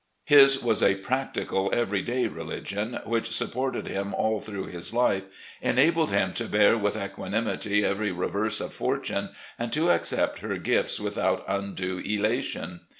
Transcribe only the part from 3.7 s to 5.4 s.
him all through his life,